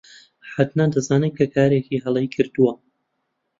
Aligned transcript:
عەدنان 0.53 0.89
دەزانێت 0.95 1.33
کە 1.39 1.45
کارێکی 1.55 2.01
هەڵەی 2.03 2.27
کردووە. 2.35 2.73